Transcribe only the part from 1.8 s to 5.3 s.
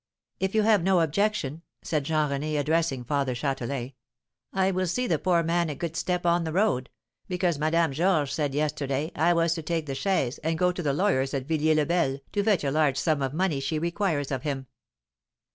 said Jean René, addressing Father Châtelain, "I will see the